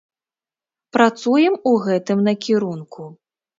Працуем 0.97 1.53
у 1.73 1.75
гэтым 1.85 2.25
накірунку. 2.31 3.01